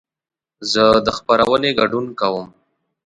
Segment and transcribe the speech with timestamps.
[0.71, 2.47] زه د خپرونې ګډون کوم.